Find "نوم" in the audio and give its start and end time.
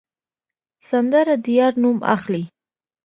1.83-1.97